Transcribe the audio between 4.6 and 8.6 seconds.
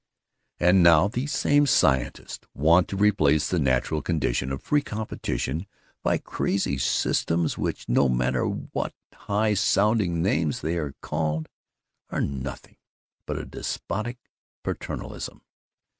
free competition by crazy systems which, no matter